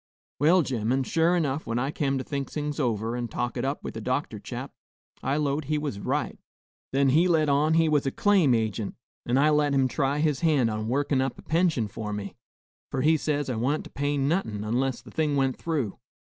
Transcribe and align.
Well, 0.39 0.63
gemmen, 0.63 1.03
sure 1.03 1.39
'nough, 1.39 1.67
when 1.67 1.77
I 1.77 1.91
kem 1.91 2.17
to 2.17 2.23
think 2.23 2.49
things 2.51 2.79
over, 2.79 3.15
and 3.15 3.29
talk 3.29 3.55
it 3.55 3.63
up 3.63 3.83
with 3.83 3.93
the 3.93 4.01
doctor 4.01 4.39
chap, 4.39 4.73
I 5.21 5.37
'lowed 5.37 5.65
he 5.65 5.77
was 5.77 5.99
right. 5.99 6.39
Then 6.91 7.09
he 7.09 7.27
let 7.27 7.49
on 7.49 7.75
he 7.75 7.87
was 7.87 8.07
a 8.07 8.11
claim 8.11 8.53
agint, 8.53 8.95
an' 9.27 9.37
I 9.37 9.51
let 9.51 9.75
him 9.75 9.87
try 9.87 10.17
his 10.17 10.39
hand 10.39 10.71
on 10.71 10.87
workin' 10.87 11.21
up 11.21 11.37
a 11.37 11.43
pension 11.43 11.87
for 11.87 12.13
me, 12.13 12.33
for 12.89 13.01
he 13.03 13.15
says 13.15 13.47
I 13.47 13.57
wa'n't 13.57 13.83
to 13.83 13.89
pay 13.91 14.17
no'hun 14.17 14.79
'less 14.79 15.03
the 15.03 15.11
thing 15.11 15.35
went 15.35 15.55
through. 15.59 15.99